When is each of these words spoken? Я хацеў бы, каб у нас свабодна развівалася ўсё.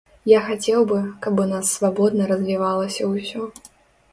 Я 0.29 0.37
хацеў 0.45 0.81
бы, 0.91 0.97
каб 1.25 1.41
у 1.43 1.45
нас 1.51 1.65
свабодна 1.75 2.31
развівалася 2.33 3.03
ўсё. 3.13 3.41